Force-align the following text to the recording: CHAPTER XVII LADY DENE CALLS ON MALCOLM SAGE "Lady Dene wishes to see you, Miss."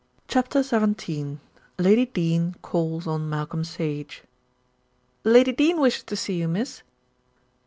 CHAPTER 0.27 0.63
XVII 0.63 1.37
LADY 1.77 2.07
DENE 2.07 2.55
CALLS 2.63 3.05
ON 3.05 3.29
MALCOLM 3.29 3.63
SAGE 3.63 4.23
"Lady 5.23 5.51
Dene 5.51 5.79
wishes 5.79 6.01
to 6.05 6.15
see 6.15 6.39
you, 6.39 6.47
Miss." 6.47 6.81